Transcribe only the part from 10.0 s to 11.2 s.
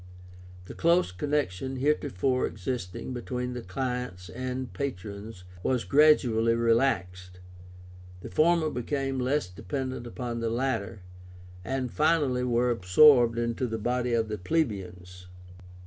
upon the latter,